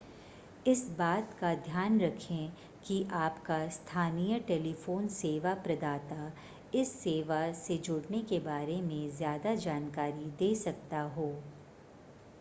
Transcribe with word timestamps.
इस 0.67 0.79
बात 0.97 1.33
का 1.39 1.53
ध्यान 1.55 1.99
रखें 2.01 2.51
कि 2.87 2.95
आपका 3.13 3.57
स्थानीय 3.69 4.39
टेलीफोन 4.39 5.07
सेवा 5.07 5.53
प्रदाता 5.63 6.31
इस 6.75 6.93
सेवा 6.93 7.41
से 7.53 7.77
जुड़ने 7.77 8.21
के 8.29 8.39
बारे 8.39 8.81
में 8.81 9.09
ज़्यादा 9.17 9.53
जानकारी 9.57 10.31
दे 10.39 10.53
सकता 10.55 11.01
हो 11.17 11.31